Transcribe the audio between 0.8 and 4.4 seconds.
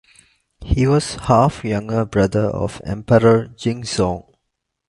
was half younger brother of Emperor Jingzong.